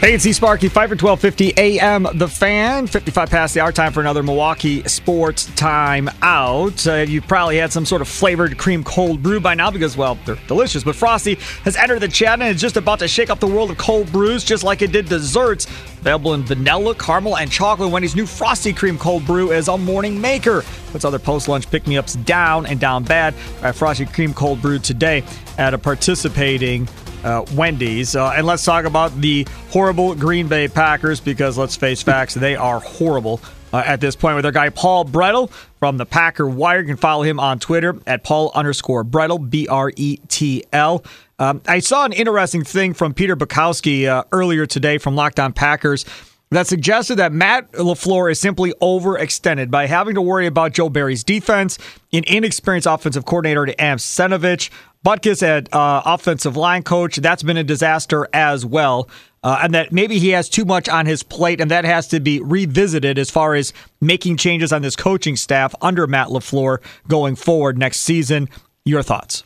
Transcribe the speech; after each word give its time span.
Hey, 0.00 0.14
it's 0.14 0.24
E 0.24 0.32
Sparky, 0.32 0.70
5 0.70 0.88
for 0.88 0.94
1250 0.94 1.58
AM, 1.58 2.08
The 2.14 2.26
Fan. 2.26 2.86
55 2.86 3.28
past 3.28 3.52
the 3.52 3.60
hour, 3.60 3.70
time 3.70 3.92
for 3.92 4.00
another 4.00 4.22
Milwaukee 4.22 4.82
Sports 4.84 5.44
Time 5.56 6.08
Out. 6.22 6.86
Uh, 6.86 7.04
you've 7.06 7.28
probably 7.28 7.58
had 7.58 7.70
some 7.70 7.84
sort 7.84 8.00
of 8.00 8.08
flavored 8.08 8.56
cream 8.56 8.82
cold 8.82 9.22
brew 9.22 9.40
by 9.40 9.52
now 9.52 9.70
because, 9.70 9.98
well, 9.98 10.16
they're 10.24 10.38
delicious. 10.48 10.84
But 10.84 10.96
Frosty 10.96 11.34
has 11.64 11.76
entered 11.76 12.00
the 12.00 12.08
chat 12.08 12.40
and 12.40 12.48
is 12.48 12.58
just 12.58 12.78
about 12.78 13.00
to 13.00 13.08
shake 13.08 13.28
up 13.28 13.40
the 13.40 13.46
world 13.46 13.70
of 13.72 13.76
cold 13.76 14.10
brews 14.10 14.42
just 14.42 14.64
like 14.64 14.80
it 14.80 14.90
did 14.90 15.06
desserts. 15.06 15.66
Available 16.00 16.32
in 16.32 16.44
vanilla, 16.44 16.94
caramel, 16.94 17.36
and 17.36 17.52
chocolate. 17.52 17.90
Wendy's 17.90 18.16
new 18.16 18.24
Frosty 18.24 18.72
Cream 18.72 18.96
Cold 18.96 19.26
Brew 19.26 19.52
is 19.52 19.68
a 19.68 19.76
morning 19.76 20.18
maker. 20.18 20.64
Puts 20.92 21.04
other 21.04 21.18
post 21.18 21.46
lunch 21.46 21.70
pick 21.70 21.86
me 21.86 21.98
ups 21.98 22.14
down 22.14 22.64
and 22.64 22.80
down 22.80 23.04
bad. 23.04 23.34
Right, 23.62 23.74
Frosty 23.74 24.06
Cream 24.06 24.32
Cold 24.32 24.62
Brew 24.62 24.78
today 24.78 25.22
at 25.58 25.74
a 25.74 25.78
participating 25.78 26.88
uh, 27.24 27.44
Wendy's. 27.54 28.16
Uh, 28.16 28.32
and 28.36 28.46
let's 28.46 28.64
talk 28.64 28.84
about 28.84 29.18
the 29.20 29.46
horrible 29.70 30.14
Green 30.14 30.48
Bay 30.48 30.68
Packers 30.68 31.20
because 31.20 31.58
let's 31.58 31.76
face 31.76 32.02
facts, 32.02 32.34
they 32.34 32.56
are 32.56 32.80
horrible. 32.80 33.40
Uh, 33.72 33.84
at 33.86 34.00
this 34.00 34.16
point, 34.16 34.34
with 34.34 34.44
our 34.44 34.50
guy 34.50 34.68
Paul 34.68 35.04
Bretl 35.04 35.48
from 35.78 35.96
the 35.96 36.04
Packer 36.04 36.48
Wire. 36.48 36.80
You 36.80 36.86
can 36.86 36.96
follow 36.96 37.22
him 37.22 37.38
on 37.38 37.60
Twitter 37.60 37.96
at 38.04 38.24
Paul 38.24 38.50
underscore 38.52 39.04
Bretl, 39.04 39.48
B 39.48 39.68
R 39.68 39.92
E 39.94 40.18
T 40.26 40.64
L. 40.72 41.04
Um, 41.38 41.62
I 41.68 41.78
saw 41.78 42.04
an 42.04 42.12
interesting 42.12 42.64
thing 42.64 42.94
from 42.94 43.14
Peter 43.14 43.36
Bukowski 43.36 44.06
uh, 44.06 44.24
earlier 44.32 44.66
today 44.66 44.98
from 44.98 45.14
Locked 45.14 45.38
On 45.38 45.52
Packers 45.52 46.04
that 46.50 46.66
suggested 46.66 47.16
that 47.16 47.32
Matt 47.32 47.70
LaFleur 47.72 48.30
is 48.30 48.40
simply 48.40 48.72
overextended 48.82 49.70
by 49.70 49.86
having 49.86 50.16
to 50.16 50.22
worry 50.22 50.46
about 50.46 50.72
Joe 50.72 50.88
Barry's 50.88 51.22
defense, 51.22 51.78
an 52.12 52.24
inexperienced 52.26 52.88
offensive 52.88 53.24
coordinator 53.24 53.66
to 53.66 53.80
Adam 53.80 53.98
Stenavich, 53.98 54.70
Butkus 55.04 55.42
at 55.42 55.72
uh, 55.72 56.02
offensive 56.04 56.56
line 56.56 56.82
coach. 56.82 57.16
That's 57.16 57.42
been 57.42 57.56
a 57.56 57.64
disaster 57.64 58.28
as 58.32 58.66
well. 58.66 59.08
Uh, 59.42 59.60
and 59.62 59.74
that 59.74 59.90
maybe 59.90 60.18
he 60.18 60.30
has 60.30 60.50
too 60.50 60.66
much 60.66 60.86
on 60.86 61.06
his 61.06 61.22
plate, 61.22 61.62
and 61.62 61.70
that 61.70 61.86
has 61.86 62.06
to 62.08 62.20
be 62.20 62.40
revisited 62.40 63.18
as 63.18 63.30
far 63.30 63.54
as 63.54 63.72
making 64.00 64.36
changes 64.36 64.70
on 64.70 64.82
this 64.82 64.96
coaching 64.96 65.34
staff 65.34 65.74
under 65.80 66.06
Matt 66.06 66.28
LaFleur 66.28 66.78
going 67.08 67.36
forward 67.36 67.78
next 67.78 68.00
season. 68.00 68.50
Your 68.84 69.02
thoughts? 69.02 69.44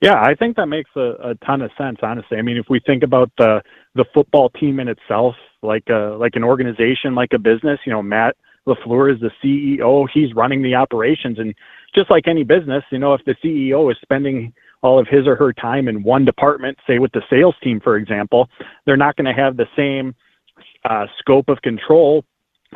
Yeah, 0.00 0.20
I 0.20 0.34
think 0.34 0.56
that 0.56 0.66
makes 0.66 0.90
a, 0.96 1.14
a 1.22 1.34
ton 1.44 1.60
of 1.60 1.70
sense. 1.76 1.98
Honestly, 2.02 2.38
I 2.38 2.42
mean, 2.42 2.56
if 2.56 2.66
we 2.68 2.80
think 2.84 3.02
about 3.02 3.30
the 3.38 3.62
the 3.94 4.04
football 4.14 4.50
team 4.50 4.80
in 4.80 4.88
itself, 4.88 5.34
like 5.62 5.88
a 5.88 6.16
like 6.18 6.36
an 6.36 6.44
organization, 6.44 7.16
like 7.16 7.32
a 7.32 7.38
business, 7.38 7.80
you 7.84 7.92
know, 7.92 8.02
Matt 8.02 8.36
LaFleur 8.66 9.12
is 9.14 9.20
the 9.20 9.30
CEO. 9.42 10.08
He's 10.12 10.34
running 10.34 10.62
the 10.62 10.76
operations, 10.76 11.38
and 11.38 11.54
just 11.94 12.10
like 12.10 12.26
any 12.26 12.44
business, 12.44 12.84
you 12.90 12.98
know, 12.98 13.14
if 13.14 13.24
the 13.24 13.34
CEO 13.44 13.90
is 13.90 13.98
spending 14.02 14.52
all 14.82 14.98
of 14.98 15.06
his 15.06 15.26
or 15.26 15.36
her 15.36 15.52
time 15.52 15.88
in 15.88 16.02
one 16.02 16.24
department, 16.24 16.76
say 16.86 16.98
with 16.98 17.12
the 17.12 17.22
sales 17.30 17.54
team, 17.62 17.80
for 17.80 17.96
example, 17.96 18.48
they're 18.84 18.96
not 18.96 19.16
going 19.16 19.32
to 19.32 19.40
have 19.40 19.56
the 19.56 19.66
same 19.76 20.14
uh, 20.84 21.06
scope 21.18 21.48
of 21.48 21.60
control 21.62 22.24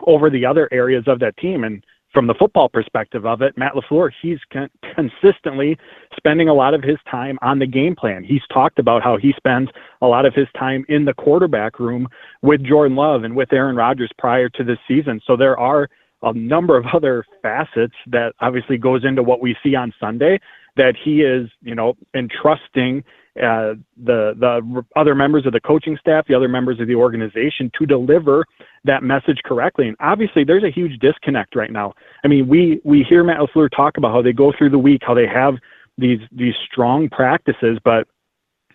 over 0.07 0.31
the 0.31 0.45
other 0.45 0.69
areas 0.73 1.05
of 1.07 1.19
that 1.19 1.37
team. 1.39 1.65
And 1.65 1.83
from 2.13 2.27
the 2.27 2.35
football 2.35 2.69
perspective 2.69 3.27
of 3.27 3.43
it, 3.43 3.59
Matt 3.59 3.73
LaFleur, 3.75 4.11
he's 4.23 4.39
con- 4.53 4.71
consistently 4.95 5.77
spending 6.17 6.49
a 6.49 6.55
lot 6.55 6.75
of 6.75 6.83
his 6.83 6.99
time 7.11 7.39
on 7.43 7.59
the 7.59 7.67
game 7.67 7.97
plan. 7.97 8.25
He's 8.25 8.43
talked 8.53 8.79
about 8.79 9.03
how 9.03 9.17
he 9.17 9.35
spends 9.37 9.71
a 10.01 10.07
lot 10.07 10.25
of 10.25 10.35
his 10.35 10.47
time 10.59 10.85
in 10.89 11.05
the 11.05 11.15
quarterback 11.15 11.81
room 11.81 12.09
with 12.43 12.65
Jordan 12.65 12.97
Love 12.97 13.25
and 13.25 13.35
with 13.35 13.53
Aaron 13.53 13.77
Rodgers 13.77 14.11
prior 14.19 14.49
to 14.51 14.65
this 14.65 14.79
season. 14.87 15.21
So 15.27 15.37
there 15.37 15.59
are 15.59 15.89
a 16.27 16.35
number 16.35 16.77
of 16.77 16.85
other 16.95 17.25
facets 17.43 17.95
that 18.09 18.35
obviously 18.41 18.77
goes 18.77 19.05
into 19.05 19.23
what 19.23 19.41
we 19.41 19.57
see 19.63 19.75
on 19.75 19.93
Sunday 19.99 20.39
that 20.77 20.95
he 21.03 21.23
is, 21.23 21.49
you 21.63 21.75
know, 21.75 21.95
entrusting 22.15 23.03
uh, 23.37 23.75
the 24.03 24.35
the 24.39 24.85
other 24.95 25.15
members 25.15 25.47
of 25.47 25.53
the 25.53 25.61
coaching 25.61 25.97
staff, 26.01 26.27
the 26.27 26.35
other 26.35 26.49
members 26.49 26.81
of 26.81 26.87
the 26.87 26.95
organization 26.95 27.71
to 27.79 27.85
deliver 27.85 28.45
that 28.85 29.03
message 29.03 29.39
correctly. 29.45 29.89
And 29.89 29.97
obviously, 30.01 30.45
there's 30.45 30.65
a 30.65 30.71
huge 30.71 30.99
disconnect 31.01 31.55
right 31.55 31.71
now. 31.71 31.93
I 32.25 32.29
mean, 32.29 32.49
we 32.49 32.81
we 32.85 33.05
hear 33.09 33.25
Matt 33.25 33.41
LaFleur 33.41 33.69
talk 33.75 33.97
about 33.99 34.13
how 34.13 34.23
they 34.23 34.33
go 34.33 34.53
through 34.57 34.71
the 34.71 34.79
week, 34.79 35.03
how 35.07 35.15
they 35.15 35.27
have 35.27 35.55
these 35.99 36.21
these 36.33 36.55
strong 36.71 37.09
practices, 37.11 37.79
but 37.85 38.07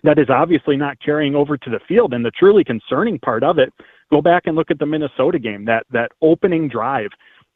that 0.03 0.17
is 0.17 0.29
obviously 0.29 0.77
not 0.77 0.97
carrying 1.03 1.35
over 1.35 1.57
to 1.57 1.69
the 1.69 1.79
field. 1.87 2.13
And 2.13 2.25
the 2.25 2.31
truly 2.31 2.63
concerning 2.63 3.19
part 3.19 3.43
of 3.43 3.59
it, 3.59 3.71
go 4.11 4.21
back 4.21 4.43
and 4.45 4.55
look 4.55 4.71
at 4.71 4.79
the 4.79 4.85
Minnesota 4.85 5.39
game. 5.39 5.65
That 5.65 5.85
that 5.91 6.11
opening 6.21 6.67
drive, 6.67 7.09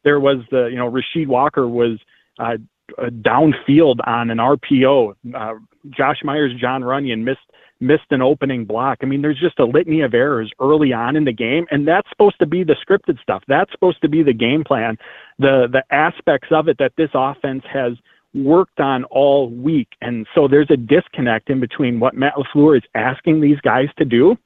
there 0.06 0.20
was 0.20 0.38
the 0.50 0.68
you 0.70 0.76
know 0.76 0.90
Rasheed 0.90 1.26
Walker 1.26 1.68
was. 1.68 1.98
Uh, 2.38 2.56
downfield 3.00 3.96
on 4.06 4.30
an 4.30 4.38
RPO. 4.38 5.14
Uh, 5.34 5.54
Josh 5.90 6.18
Myers, 6.22 6.52
Jon 6.60 6.82
Runyan 6.82 7.24
missed 7.24 7.40
missed 7.80 8.06
an 8.10 8.22
opening 8.22 8.64
block. 8.64 8.98
I 9.02 9.06
mean, 9.06 9.22
there's 9.22 9.40
just 9.40 9.58
a 9.58 9.64
litany 9.64 10.00
of 10.00 10.14
errors 10.14 10.50
early 10.60 10.92
on 10.92 11.16
in 11.16 11.24
the 11.24 11.32
game, 11.32 11.66
and 11.70 11.86
that's 11.86 12.08
supposed 12.10 12.38
to 12.38 12.46
be 12.46 12.64
the 12.64 12.76
scripted 12.76 13.20
stuff. 13.20 13.42
That's 13.48 13.70
supposed 13.72 14.00
to 14.02 14.08
be 14.08 14.22
the 14.22 14.32
game 14.32 14.64
plan, 14.64 14.96
the 15.38 15.66
the 15.70 15.82
aspects 15.90 16.48
of 16.50 16.68
it 16.68 16.78
that 16.78 16.92
this 16.96 17.10
offense 17.14 17.64
has 17.72 17.94
worked 18.34 18.80
on 18.80 19.04
all 19.04 19.50
week. 19.50 19.88
And 20.00 20.26
so 20.34 20.46
there's 20.46 20.70
a 20.70 20.76
disconnect 20.76 21.50
in 21.50 21.58
between 21.58 21.98
what 22.00 22.14
Matt 22.14 22.34
LaFleur 22.34 22.76
is 22.76 22.82
asking 22.94 23.40
these 23.40 23.58
guys 23.60 23.88
to 23.98 24.04
do 24.04 24.36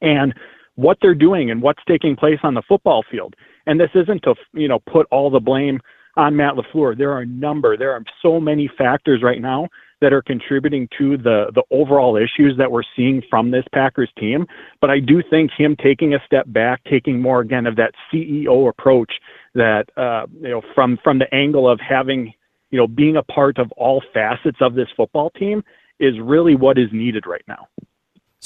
and 0.00 0.32
what 0.76 0.98
they're 1.02 1.14
doing 1.14 1.50
and 1.50 1.60
what's 1.60 1.82
taking 1.88 2.14
place 2.14 2.38
on 2.42 2.54
the 2.54 2.62
football 2.62 3.04
field. 3.10 3.34
And 3.66 3.80
this 3.80 3.90
isn't 3.94 4.22
to, 4.22 4.34
you 4.52 4.68
know, 4.68 4.78
put 4.90 5.06
all 5.10 5.30
the 5.30 5.40
blame 5.40 5.80
on 6.16 6.36
Matt 6.36 6.54
LaFleur. 6.54 6.96
There 6.96 7.12
are 7.12 7.20
a 7.20 7.26
number, 7.26 7.76
there 7.76 7.92
are 7.92 8.02
so 8.22 8.40
many 8.40 8.70
factors 8.78 9.22
right 9.22 9.40
now 9.40 9.68
that 10.00 10.12
are 10.12 10.22
contributing 10.22 10.88
to 10.98 11.16
the 11.16 11.46
the 11.54 11.62
overall 11.70 12.16
issues 12.16 12.56
that 12.58 12.70
we're 12.70 12.82
seeing 12.94 13.22
from 13.30 13.50
this 13.50 13.64
Packers 13.72 14.10
team. 14.18 14.46
But 14.80 14.90
I 14.90 15.00
do 15.00 15.22
think 15.28 15.50
him 15.56 15.76
taking 15.82 16.14
a 16.14 16.18
step 16.26 16.44
back, 16.48 16.82
taking 16.84 17.20
more 17.20 17.40
again 17.40 17.66
of 17.66 17.76
that 17.76 17.92
CEO 18.12 18.68
approach 18.68 19.12
that 19.54 19.86
uh, 19.96 20.26
you 20.40 20.50
know 20.50 20.62
from 20.74 20.98
from 21.02 21.18
the 21.18 21.32
angle 21.34 21.68
of 21.68 21.80
having 21.80 22.32
you 22.70 22.78
know 22.78 22.86
being 22.86 23.16
a 23.16 23.22
part 23.22 23.58
of 23.58 23.72
all 23.72 24.02
facets 24.12 24.58
of 24.60 24.74
this 24.74 24.88
football 24.96 25.30
team 25.30 25.64
is 25.98 26.14
really 26.20 26.54
what 26.54 26.78
is 26.78 26.88
needed 26.92 27.26
right 27.26 27.44
now. 27.48 27.66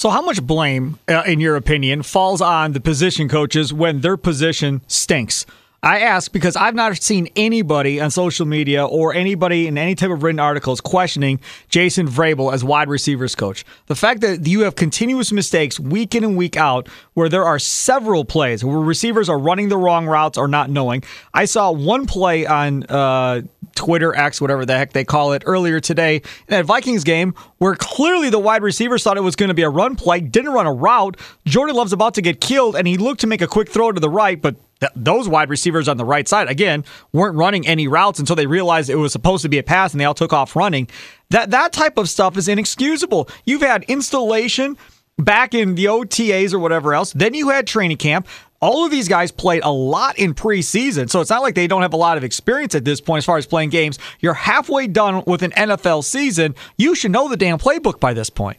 So, 0.00 0.08
how 0.08 0.23
much 0.23 0.43
blame, 0.43 0.99
uh, 1.08 1.25
in 1.26 1.41
your 1.41 1.56
opinion, 1.56 2.02
falls 2.02 2.41
on 2.41 2.73
the 2.73 2.81
position 2.81 3.29
coaches 3.29 3.70
when 3.70 4.00
their 4.00 4.17
position 4.17 4.81
stinks? 4.87 5.44
I 5.82 6.00
ask 6.00 6.31
because 6.31 6.56
I've 6.56 6.75
not 6.75 6.94
seen 7.03 7.29
anybody 7.37 8.00
on 8.00 8.11
social 8.11 8.44
media 8.44 8.85
or 8.85 9.15
anybody 9.15 9.67
in 9.67 9.79
any 9.79 9.94
type 9.94 10.11
of 10.11 10.23
written 10.23 10.38
articles 10.38 10.79
questioning 10.79 11.41
Jason 11.71 12.06
Vrabel 12.06 12.53
as 12.53 12.62
wide 12.62 12.88
receivers 12.91 13.35
coach. 13.35 13.65
The 13.87 13.94
fact 13.94 14.21
that 14.21 14.47
you 14.47 14.61
have 14.61 14.77
continuous 14.77 15.32
mistakes 15.32 15.81
week 15.81 16.15
in 16.15 16.23
and 16.23 16.37
week 16.37 16.59
out 16.59 16.87
where 17.15 17.31
there 17.31 17.44
are 17.44 17.59
several 17.59 18.27
plays 18.27 18.62
where 18.62 18.79
receivers 18.79 19.31
are 19.31 19.38
running 19.38 19.71
the 19.71 19.79
wrong 19.79 20.06
routes 20.06 20.37
or 20.37 20.49
not 20.49 20.69
knowing. 20.69 21.03
I 21.32 21.47
saw 21.47 21.71
one 21.71 22.05
play 22.05 22.44
on 22.44 22.85
uh, 22.85 23.41
Twitter, 23.75 24.15
X, 24.15 24.38
whatever 24.38 24.67
the 24.67 24.77
heck 24.77 24.93
they 24.93 25.05
call 25.05 25.32
it, 25.32 25.44
earlier 25.47 25.81
today 25.81 26.17
in 26.17 26.23
that 26.49 26.67
Vikings 26.67 27.05
game 27.05 27.35
where 27.56 27.75
clearly 27.75 28.29
the 28.29 28.38
wide 28.38 28.62
receivers 28.62 29.03
thought 29.03 29.17
it 29.17 29.23
was 29.23 29.37
going 29.37 29.49
to 29.49 29.55
be 29.55 29.62
a 29.62 29.71
run 29.71 29.97
play, 29.97 30.21
didn't 30.21 30.53
run 30.53 30.67
a 30.67 30.73
route. 30.73 31.17
Jordan 31.47 31.75
Love's 31.75 31.94
about 31.94 32.12
to 32.15 32.23
get 32.23 32.38
killed, 32.38 32.77
and 32.77 32.87
he 32.87 32.99
looked 32.99 33.23
to 33.23 33.27
make 33.27 33.41
a 33.41 33.47
quick 33.47 33.71
throw 33.71 33.91
to 33.93 34.00
the 34.00 34.11
right, 34.11 34.41
but 34.41 34.56
Th- 34.81 34.93
those 34.97 35.29
wide 35.29 35.50
receivers 35.50 35.88
on 35.88 35.97
the 35.97 36.05
right 36.05 36.27
side, 36.27 36.49
again, 36.49 36.85
weren't 37.12 37.37
running 37.37 37.67
any 37.67 37.88
routes 37.88 38.19
until 38.19 38.37
they 38.37 38.47
realized 38.47 38.91
it 38.91 38.97
was 38.97 39.12
supposed 39.12 39.43
to 39.43 39.49
be 39.49 39.59
a 39.59 39.62
pass 39.62 39.93
and 39.93 40.00
they 40.00 40.05
all 40.05 40.15
took 40.15 40.32
off 40.32 40.56
running. 40.56 40.88
That 41.31 41.50
that 41.50 41.73
type 41.73 41.99
of 41.99 42.09
stuff 42.09 42.37
is 42.37 42.49
inexcusable. 42.49 43.29
You've 43.44 43.62
had 43.62 43.85
installation 43.85 44.77
back 45.19 45.55
in 45.55 45.75
the 45.75 45.87
OTAs 45.87 46.53
or 46.53 46.59
whatever 46.59 46.94
else. 46.94 47.12
Then 47.12 47.35
you 47.35 47.50
had 47.50 47.67
training 47.67 47.99
camp. 47.99 48.27
All 48.62 48.85
of 48.85 48.91
these 48.91 49.09
guys 49.09 49.31
played 49.31 49.62
a 49.65 49.73
lot 49.73 50.19
in 50.19 50.35
preseason, 50.35 51.09
so 51.09 51.23
it's 51.23 51.31
not 51.31 51.41
like 51.41 51.55
they 51.55 51.67
don't 51.67 51.81
have 51.81 51.94
a 51.94 51.99
lot 51.99 52.19
of 52.19 52.25
experience 52.25 52.75
at 52.75 52.85
this 52.85 53.00
point 53.00 53.19
as 53.19 53.25
far 53.25 53.38
as 53.38 53.47
playing 53.47 53.71
games. 53.71 53.99
You're 54.21 54.35
halfway 54.35 54.87
done 54.87 55.25
with 55.27 55.43
an 55.43 55.53
NFL 55.53 56.05
season. 56.05 56.55
You 56.77 56.94
should 56.94 57.11
know 57.11 57.29
the 57.29 57.38
damn 57.38 57.59
playbook 57.59 58.00
by 58.00 58.12
this 58.12 58.29
point 58.29 58.59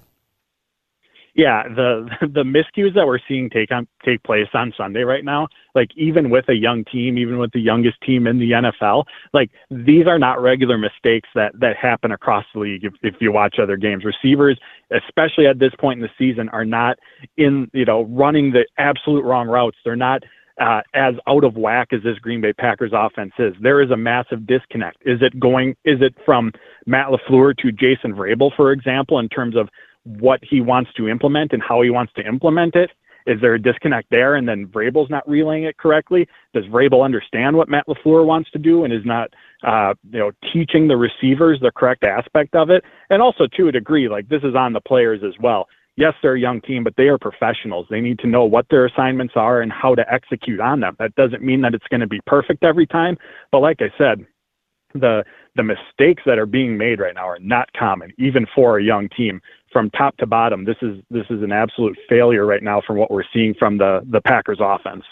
yeah, 1.35 1.63
the 1.63 2.09
the 2.21 2.43
miscues 2.43 2.93
that 2.95 3.05
we're 3.05 3.19
seeing 3.27 3.49
take 3.49 3.71
on 3.71 3.87
take 4.05 4.23
place 4.23 4.47
on 4.53 4.73
Sunday 4.77 5.01
right 5.01 5.23
now, 5.23 5.47
like 5.75 5.89
even 5.95 6.29
with 6.29 6.47
a 6.49 6.55
young 6.55 6.83
team, 6.85 7.17
even 7.17 7.37
with 7.37 7.51
the 7.51 7.59
youngest 7.59 7.97
team 8.01 8.27
in 8.27 8.39
the 8.39 8.51
NFL, 8.51 9.05
like 9.33 9.51
these 9.69 10.07
are 10.07 10.19
not 10.19 10.41
regular 10.41 10.77
mistakes 10.77 11.29
that 11.35 11.53
that 11.59 11.77
happen 11.77 12.11
across 12.11 12.45
the 12.53 12.59
league. 12.59 12.83
If, 12.83 12.93
if 13.01 13.15
you 13.21 13.31
watch 13.31 13.57
other 13.61 13.77
games, 13.77 14.03
receivers, 14.03 14.59
especially 14.91 15.47
at 15.47 15.59
this 15.59 15.73
point 15.79 16.01
in 16.01 16.03
the 16.03 16.11
season, 16.17 16.49
are 16.49 16.65
not 16.65 16.97
in 17.37 17.69
you 17.73 17.85
know 17.85 18.03
running 18.03 18.51
the 18.51 18.65
absolute 18.77 19.23
wrong 19.23 19.47
routes. 19.47 19.77
They're 19.83 19.95
not 19.95 20.23
uh, 20.59 20.81
as 20.93 21.15
out 21.27 21.43
of 21.43 21.55
whack 21.55 21.89
as 21.91 22.03
this 22.03 22.19
Green 22.19 22.41
Bay 22.41 22.53
Packers 22.53 22.91
offense 22.93 23.31
is. 23.39 23.53
There 23.61 23.81
is 23.81 23.89
a 23.89 23.97
massive 23.97 24.45
disconnect. 24.45 24.97
Is 25.05 25.19
it 25.21 25.39
going? 25.39 25.75
Is 25.85 26.01
it 26.01 26.15
from 26.25 26.51
Matt 26.85 27.07
LaFleur 27.07 27.55
to 27.57 27.71
Jason 27.71 28.13
Vrabel, 28.13 28.51
for 28.55 28.71
example, 28.71 29.19
in 29.19 29.29
terms 29.29 29.55
of 29.55 29.69
what 30.03 30.39
he 30.43 30.61
wants 30.61 30.91
to 30.97 31.07
implement 31.07 31.53
and 31.53 31.61
how 31.61 31.81
he 31.81 31.89
wants 31.89 32.13
to 32.13 32.25
implement 32.25 32.75
it. 32.75 32.89
Is 33.27 33.39
there 33.39 33.53
a 33.53 33.61
disconnect 33.61 34.09
there? 34.09 34.35
And 34.35 34.47
then 34.47 34.67
Vrabel's 34.67 35.09
not 35.09 35.27
relaying 35.29 35.65
it 35.65 35.77
correctly. 35.77 36.27
Does 36.53 36.65
Vrabel 36.65 37.05
understand 37.05 37.55
what 37.55 37.69
Matt 37.69 37.85
LaFleur 37.87 38.25
wants 38.25 38.49
to 38.51 38.59
do 38.59 38.83
and 38.83 38.91
is 38.91 39.05
not, 39.05 39.29
uh, 39.63 39.93
you 40.11 40.19
know, 40.19 40.31
teaching 40.51 40.87
the 40.87 40.97
receivers 40.97 41.59
the 41.61 41.71
correct 41.75 42.03
aspect 42.03 42.55
of 42.55 42.69
it? 42.69 42.83
And 43.09 43.21
also 43.21 43.47
to 43.57 43.67
a 43.67 43.71
degree, 43.71 44.09
like 44.09 44.27
this 44.27 44.41
is 44.43 44.55
on 44.55 44.73
the 44.73 44.81
players 44.81 45.21
as 45.23 45.33
well. 45.39 45.67
Yes, 45.97 46.13
they're 46.23 46.35
a 46.35 46.39
young 46.39 46.61
team, 46.61 46.83
but 46.83 46.95
they 46.97 47.09
are 47.09 47.17
professionals. 47.17 47.85
They 47.89 48.01
need 48.01 48.17
to 48.19 48.27
know 48.27 48.45
what 48.45 48.65
their 48.69 48.85
assignments 48.85 49.33
are 49.35 49.61
and 49.61 49.71
how 49.71 49.93
to 49.93 50.05
execute 50.11 50.59
on 50.59 50.79
them. 50.79 50.95
That 50.99 51.13
doesn't 51.15 51.43
mean 51.43 51.61
that 51.61 51.75
it's 51.75 51.87
going 51.89 52.01
to 52.01 52.07
be 52.07 52.21
perfect 52.25 52.63
every 52.63 52.87
time. 52.87 53.17
But 53.51 53.59
like 53.59 53.81
I 53.81 53.91
said, 53.97 54.25
the 54.93 55.23
the 55.55 55.63
mistakes 55.63 56.23
that 56.25 56.39
are 56.39 56.45
being 56.45 56.77
made 56.77 56.99
right 56.99 57.13
now 57.13 57.27
are 57.27 57.39
not 57.39 57.69
common, 57.73 58.13
even 58.17 58.45
for 58.53 58.77
a 58.77 58.83
young 58.83 59.09
team. 59.09 59.41
From 59.71 59.89
top 59.91 60.17
to 60.17 60.25
bottom, 60.25 60.65
this 60.65 60.75
is 60.81 61.01
this 61.09 61.25
is 61.29 61.41
an 61.43 61.51
absolute 61.51 61.97
failure 62.09 62.45
right 62.45 62.63
now 62.63 62.81
from 62.85 62.97
what 62.97 63.09
we're 63.09 63.23
seeing 63.33 63.53
from 63.53 63.77
the 63.77 64.01
the 64.09 64.21
Packers 64.21 64.59
offense. 64.61 65.03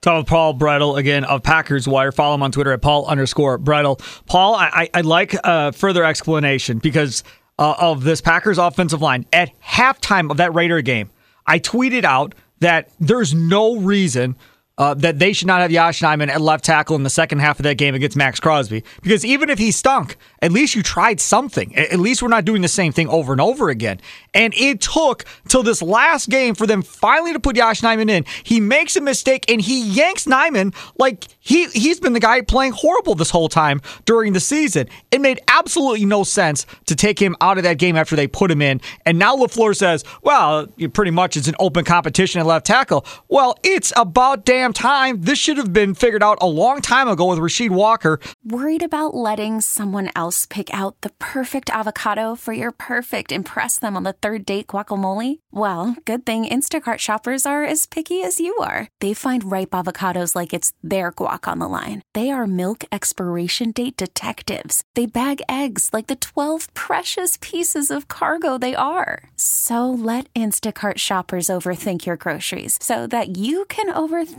Talk 0.00 0.18
with 0.18 0.26
Paul 0.28 0.54
Bretl 0.54 0.96
again 0.96 1.24
of 1.24 1.42
Packers 1.42 1.88
Wire. 1.88 2.12
Follow 2.12 2.34
him 2.34 2.42
on 2.42 2.52
Twitter 2.52 2.72
at 2.72 2.80
Paul 2.80 3.06
underscore 3.06 3.58
Bretl. 3.58 3.98
Paul, 4.26 4.54
I, 4.54 4.88
I, 4.94 5.00
like 5.00 5.34
uh, 5.42 5.72
further 5.72 6.04
explanation 6.04 6.78
because 6.78 7.24
uh, 7.58 7.74
of 7.78 8.04
this 8.04 8.20
Packers 8.20 8.58
offensive 8.58 9.02
line. 9.02 9.26
At 9.32 9.50
halftime 9.60 10.30
of 10.30 10.36
that 10.36 10.54
Raider 10.54 10.82
game, 10.82 11.10
I 11.46 11.58
tweeted 11.58 12.04
out 12.04 12.34
that 12.60 12.90
there's 13.00 13.34
no 13.34 13.76
reason 13.76 14.36
uh, 14.78 14.94
that 14.94 15.18
they 15.18 15.32
should 15.32 15.48
not 15.48 15.60
have 15.60 15.70
Yosh 15.70 16.00
Nijman 16.00 16.28
at 16.28 16.40
left 16.40 16.64
tackle 16.64 16.96
in 16.96 17.02
the 17.02 17.10
second 17.10 17.40
half 17.40 17.58
of 17.58 17.64
that 17.64 17.76
game 17.76 17.94
against 17.94 18.16
Maxx 18.16 18.40
Crosby. 18.40 18.84
Because 19.02 19.24
even 19.24 19.50
if 19.50 19.58
he 19.58 19.72
stunk, 19.72 20.16
at 20.40 20.52
least 20.52 20.74
you 20.74 20.82
tried 20.82 21.20
something. 21.20 21.76
At 21.76 21.98
least 21.98 22.22
we're 22.22 22.28
not 22.28 22.44
doing 22.44 22.62
the 22.62 22.68
same 22.68 22.92
thing 22.92 23.08
over 23.08 23.32
and 23.32 23.40
over 23.40 23.68
again. 23.68 24.00
And 24.32 24.54
it 24.56 24.80
took 24.80 25.24
till 25.48 25.64
this 25.64 25.82
last 25.82 26.28
game 26.28 26.54
for 26.54 26.66
them 26.66 26.82
finally 26.82 27.32
to 27.32 27.40
put 27.40 27.56
Yosh 27.56 27.80
Nijman 27.80 28.08
in. 28.08 28.24
He 28.44 28.60
makes 28.60 28.96
a 28.96 29.00
mistake 29.00 29.50
and 29.50 29.60
he 29.60 29.82
yanks 29.82 30.26
Nijman 30.26 30.74
like 30.96 31.26
he 31.40 31.66
he's 31.68 31.98
been 31.98 32.12
the 32.12 32.20
guy 32.20 32.40
playing 32.42 32.72
horrible 32.72 33.16
this 33.16 33.30
whole 33.30 33.48
time 33.48 33.80
during 34.04 34.32
the 34.32 34.40
season. 34.40 34.88
It 35.10 35.20
made 35.20 35.40
absolutely 35.48 36.04
no 36.04 36.22
sense 36.22 36.66
to 36.86 36.94
take 36.94 37.18
him 37.20 37.34
out 37.40 37.58
of 37.58 37.64
that 37.64 37.78
game 37.78 37.96
after 37.96 38.14
they 38.14 38.28
put 38.28 38.50
him 38.50 38.62
in. 38.62 38.80
And 39.04 39.18
now 39.18 39.36
LaFleur 39.36 39.74
says, 39.74 40.04
well, 40.22 40.68
pretty 40.92 41.10
much 41.10 41.36
it's 41.36 41.48
an 41.48 41.56
open 41.58 41.84
competition 41.84 42.40
at 42.40 42.46
left 42.46 42.66
tackle. 42.66 43.04
Well, 43.28 43.56
it's 43.64 43.92
about 43.96 44.44
damn 44.44 44.67
time. 44.72 45.20
This 45.20 45.38
should 45.38 45.58
have 45.58 45.72
been 45.72 45.94
figured 45.94 46.22
out 46.22 46.38
a 46.40 46.46
long 46.46 46.80
time 46.80 47.08
ago 47.08 47.26
with 47.26 47.38
Rasheed 47.38 47.70
Walker. 47.70 48.18
Worried 48.44 48.82
about 48.82 49.14
letting 49.14 49.60
someone 49.60 50.10
else 50.16 50.46
pick 50.46 50.72
out 50.72 51.00
the 51.02 51.10
perfect 51.18 51.68
avocado 51.70 52.34
for 52.34 52.52
your 52.52 52.72
perfect 52.72 53.30
impress 53.30 53.78
them 53.78 53.96
on 53.96 54.04
the 54.04 54.14
third 54.14 54.46
date 54.46 54.68
guacamole? 54.68 55.40
Well, 55.52 55.96
good 56.06 56.24
thing 56.24 56.46
Instacart 56.46 56.98
shoppers 56.98 57.44
are 57.44 57.64
as 57.64 57.86
picky 57.86 58.22
as 58.22 58.40
you 58.40 58.56
are. 58.56 58.88
They 59.00 59.12
find 59.12 59.50
ripe 59.50 59.70
avocados 59.70 60.34
like 60.34 60.54
it's 60.54 60.72
their 60.82 61.12
guac 61.12 61.46
on 61.46 61.58
the 61.58 61.68
line. 61.68 62.02
They 62.14 62.30
are 62.30 62.46
milk 62.46 62.84
expiration 62.90 63.72
date 63.72 63.96
detectives. 63.98 64.82
They 64.94 65.06
bag 65.06 65.42
eggs 65.48 65.90
like 65.92 66.06
the 66.06 66.16
12 66.16 66.72
precious 66.72 67.36
pieces 67.40 67.90
of 67.90 68.08
cargo 68.08 68.56
they 68.56 68.74
are. 68.74 69.30
So 69.36 69.90
let 69.90 70.32
Instacart 70.32 70.98
shoppers 70.98 71.48
overthink 71.48 72.06
your 72.06 72.16
groceries 72.16 72.78
so 72.80 73.06
that 73.08 73.36
you 73.36 73.66
can 73.66 73.92
overthink 73.92 74.38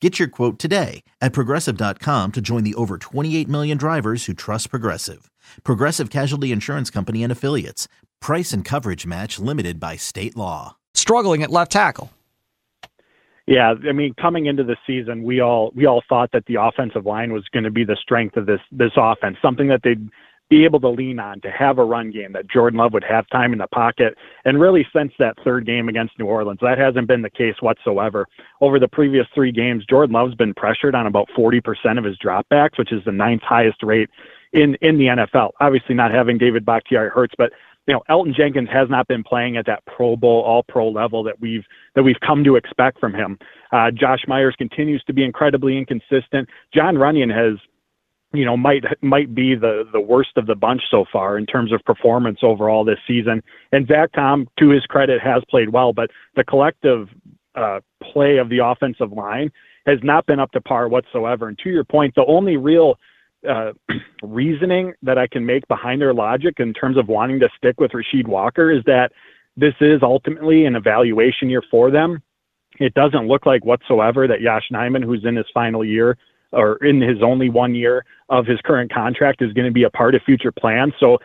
Get 0.00 0.20
your 0.20 0.28
quote 0.28 0.58
today 0.60 1.02
at 1.20 1.32
progressive.com 1.32 2.32
to 2.32 2.40
join 2.40 2.62
the 2.62 2.76
over 2.76 2.98
28 2.98 3.48
million 3.48 3.76
drivers 3.76 4.26
who 4.26 4.34
trust 4.34 4.70
Progressive. 4.70 5.30
Progressive 5.64 6.08
Casualty 6.08 6.52
Insurance 6.52 6.88
Company 6.88 7.22
and 7.22 7.32
Affiliates. 7.32 7.88
Price 8.20 8.52
and 8.52 8.64
coverage 8.64 9.06
match 9.06 9.40
limited 9.40 9.80
by 9.80 9.96
state 9.96 10.36
law. 10.36 10.76
Struggling 10.94 11.42
at 11.42 11.50
left 11.50 11.72
tackle. 11.72 12.12
Yeah, 13.46 13.74
I 13.88 13.92
mean, 13.92 14.14
coming 14.20 14.44
into 14.44 14.62
the 14.62 14.76
season, 14.86 15.22
we 15.22 15.40
all 15.40 15.72
we 15.74 15.86
all 15.86 16.02
thought 16.06 16.30
that 16.32 16.44
the 16.46 16.56
offensive 16.60 17.06
line 17.06 17.32
was 17.32 17.44
going 17.50 17.64
to 17.64 17.70
be 17.70 17.82
the 17.82 17.96
strength 17.96 18.36
of 18.36 18.44
this 18.44 18.60
this 18.70 18.92
offense, 18.94 19.38
something 19.40 19.68
that 19.68 19.80
they'd 19.82 20.06
be 20.48 20.64
able 20.64 20.80
to 20.80 20.88
lean 20.88 21.18
on 21.18 21.40
to 21.42 21.50
have 21.50 21.78
a 21.78 21.84
run 21.84 22.10
game 22.10 22.32
that 22.32 22.48
Jordan 22.48 22.78
Love 22.78 22.92
would 22.94 23.04
have 23.04 23.28
time 23.28 23.52
in 23.52 23.58
the 23.58 23.66
pocket. 23.68 24.16
And 24.44 24.60
really, 24.60 24.86
since 24.94 25.12
that 25.18 25.36
third 25.44 25.66
game 25.66 25.88
against 25.88 26.18
New 26.18 26.26
Orleans, 26.26 26.60
that 26.62 26.78
hasn't 26.78 27.06
been 27.06 27.22
the 27.22 27.30
case 27.30 27.56
whatsoever. 27.60 28.26
Over 28.60 28.78
the 28.78 28.88
previous 28.88 29.26
three 29.34 29.52
games, 29.52 29.84
Jordan 29.88 30.14
Love's 30.14 30.34
been 30.34 30.54
pressured 30.54 30.94
on 30.94 31.06
about 31.06 31.28
40% 31.36 31.98
of 31.98 32.04
his 32.04 32.16
dropbacks, 32.18 32.78
which 32.78 32.92
is 32.92 33.04
the 33.04 33.12
ninth 33.12 33.42
highest 33.42 33.82
rate 33.82 34.08
in 34.52 34.76
in 34.76 34.98
the 34.98 35.06
NFL. 35.06 35.50
Obviously, 35.60 35.94
not 35.94 36.10
having 36.10 36.38
David 36.38 36.64
Bakhtiari 36.64 37.10
hurts, 37.10 37.34
but 37.36 37.52
you 37.86 37.94
know 37.94 38.02
Elgton 38.08 38.34
Jenkins 38.34 38.68
has 38.72 38.88
not 38.88 39.06
been 39.08 39.22
playing 39.22 39.56
at 39.56 39.66
that 39.66 39.84
Pro 39.86 40.16
Bowl, 40.16 40.42
All 40.42 40.62
Pro 40.62 40.88
level 40.88 41.22
that 41.24 41.40
we've 41.40 41.64
that 41.94 42.02
we've 42.02 42.20
come 42.20 42.44
to 42.44 42.56
expect 42.56 42.98
from 42.98 43.12
him. 43.12 43.38
Uh, 43.72 43.90
Josh 43.90 44.20
Myers 44.26 44.54
continues 44.56 45.02
to 45.04 45.12
be 45.12 45.24
incredibly 45.24 45.76
inconsistent. 45.76 46.48
Jon 46.72 46.94
Runyan 46.94 47.34
has 47.34 47.58
you 48.32 48.44
know 48.44 48.56
might 48.56 48.84
might 49.02 49.34
be 49.34 49.54
the 49.54 49.88
the 49.92 50.00
worst 50.00 50.36
of 50.36 50.46
the 50.46 50.54
bunch 50.54 50.82
so 50.90 51.04
far 51.10 51.38
in 51.38 51.46
terms 51.46 51.72
of 51.72 51.82
performance 51.84 52.40
overall 52.42 52.84
this 52.84 52.98
season. 53.06 53.42
And 53.72 53.86
Zach 53.86 54.12
Tom, 54.12 54.48
to 54.58 54.68
his 54.68 54.84
credit, 54.86 55.20
has 55.22 55.42
played 55.50 55.70
well, 55.70 55.92
but 55.92 56.10
the 56.36 56.44
collective 56.44 57.08
uh, 57.54 57.80
play 58.02 58.36
of 58.36 58.48
the 58.48 58.58
offensive 58.58 59.12
line 59.12 59.50
has 59.86 59.98
not 60.02 60.26
been 60.26 60.38
up 60.38 60.52
to 60.52 60.60
par 60.60 60.88
whatsoever. 60.88 61.48
And 61.48 61.58
to 61.60 61.70
your 61.70 61.84
point, 61.84 62.14
the 62.14 62.24
only 62.26 62.56
real 62.56 62.98
uh, 63.48 63.72
reasoning 64.22 64.92
that 65.02 65.16
I 65.16 65.26
can 65.26 65.46
make 65.46 65.66
behind 65.68 66.00
their 66.00 66.12
logic 66.12 66.56
in 66.58 66.74
terms 66.74 66.98
of 66.98 67.08
wanting 67.08 67.40
to 67.40 67.48
stick 67.56 67.80
with 67.80 67.92
Rasheed 67.92 68.26
Walker 68.26 68.70
is 68.70 68.82
that 68.84 69.12
this 69.56 69.74
is 69.80 70.02
ultimately 70.02 70.66
an 70.66 70.76
evaluation 70.76 71.48
year 71.48 71.62
for 71.70 71.90
them. 71.90 72.22
it 72.78 72.94
doesn't 72.94 73.26
look 73.26 73.46
like 73.46 73.64
whatsoever 73.64 74.28
that 74.28 74.40
Yosh 74.40 74.68
Nijman, 74.70 75.02
who's 75.02 75.24
in 75.24 75.34
his 75.34 75.46
final 75.52 75.84
year 75.84 76.16
or 76.52 76.76
in 76.84 77.00
his 77.00 77.22
only 77.22 77.48
one 77.48 77.74
year 77.74 78.04
of 78.28 78.46
his 78.46 78.60
current 78.64 78.92
contract, 78.92 79.42
is 79.42 79.52
going 79.52 79.66
to 79.66 79.72
be 79.72 79.84
a 79.84 79.90
part 79.90 80.14
of 80.14 80.22
future 80.22 80.52
plans. 80.52 80.92
So 80.98 81.18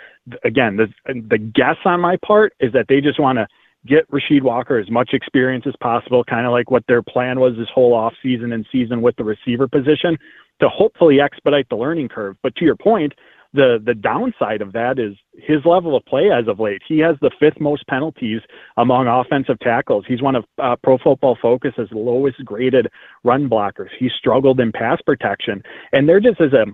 again, 0.44 0.78
the 0.78 0.88
the 1.08 1.38
guess 1.38 1.78
on 1.86 2.00
my 2.02 2.18
part 2.26 2.54
is 2.60 2.74
that 2.74 2.86
they 2.88 3.02
just 3.02 3.20
want 3.20 3.38
to 3.38 3.48
get 3.86 4.10
Rasheed 4.12 4.42
Walker 4.42 4.78
as 4.78 4.90
much 4.90 5.10
experience 5.14 5.66
as 5.68 5.74
possible, 5.82 6.24
kind 6.24 6.46
of 6.46 6.52
like 6.52 6.72
what 6.72 6.86
their 6.88 7.02
plan 7.02 7.40
was 7.40 7.56
this 7.58 7.68
whole 7.74 7.94
off 7.94 8.14
season 8.24 8.54
and 8.54 8.66
season 8.72 9.02
with 9.02 9.16
the 9.18 9.24
receiver 9.24 9.68
position 9.68 10.18
to 10.62 10.70
hopefully 10.70 11.20
expedite 11.20 11.68
the 11.70 11.76
learning 11.76 12.08
curve. 12.08 12.38
But 12.42 12.56
to 12.56 12.66
your 12.66 12.76
point, 12.76 13.14
the 13.54 13.82
the 13.86 13.94
downside 13.94 14.62
of 14.62 14.74
that 14.74 15.00
is 15.00 15.16
his 15.34 15.64
level 15.66 15.96
of 15.96 16.06
play 16.06 16.32
as 16.32 16.48
of 16.48 16.60
late. 16.60 16.82
He 16.88 17.00
has 17.00 17.16
the 17.22 17.32
fifth 17.40 17.60
most 17.60 17.86
penalties 17.88 18.42
among 18.78 19.08
offensive 19.08 19.60
tackles. 19.60 20.06
He's 20.08 20.22
one 20.22 20.36
of 20.36 20.46
uh, 20.62 20.76
Pro 20.84 20.98
Football 20.98 21.38
Focus's 21.42 21.90
lowest 21.92 22.44
graded 22.44 22.88
run 23.24 23.50
blockers. 23.50 23.90
He 23.98 24.10
struggled 24.18 24.60
in 24.60 24.72
pass 24.72 25.00
protection, 25.06 25.62
and 25.92 26.10
there 26.10 26.20
just 26.20 26.42
is 26.42 26.54
a 26.54 26.66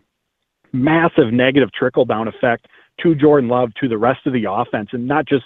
massive 0.72 1.34
negative 1.34 1.70
trickle 1.74 2.06
down 2.06 2.28
effect 2.28 2.68
to 3.02 3.16
Jordan 3.16 3.50
Love 3.50 3.74
to 3.82 3.88
the 3.88 3.98
rest 3.98 4.26
of 4.26 4.34
the 4.34 4.46
offense, 4.50 4.90
and 4.94 5.08
not 5.08 5.28
just 5.28 5.46